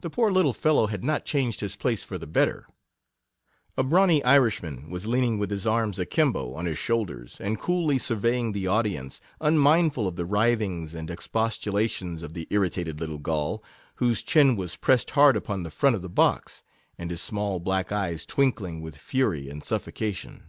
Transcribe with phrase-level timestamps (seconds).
[0.00, 2.66] The poor little fellow had not changed his place for the better;
[3.76, 7.60] a brawny Irishman was lean ing with his arms a kimbo on his shoulders, and
[7.60, 13.18] coolly surveying the audience, unmindful of the writhings and expostulations of the ir ritated little
[13.18, 13.62] Gaul,
[13.94, 16.64] whose chin was pressed hard upon the front of the box,
[16.98, 20.44] and his small black eyes twinkling with fury and suffoca 42 tion.